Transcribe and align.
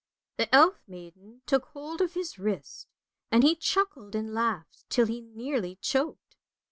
The 0.37 0.55
elf 0.55 0.81
maiden 0.87 1.43
took 1.45 1.65
hold 1.65 2.01
of 2.01 2.15
his 2.15 2.39
wrist, 2.39 2.87
and 3.31 3.43
he 3.43 3.55
chuckled 3.55 4.15
and 4.15 4.33
laughed, 4.33 4.85
till 4.89 5.05
he 5.05 5.21
nearly 5.21 5.75
choked. 5.75 6.37